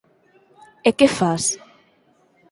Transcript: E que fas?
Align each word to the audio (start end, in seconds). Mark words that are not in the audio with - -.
E 0.87 0.91
que 0.97 1.07
fas? 1.17 1.43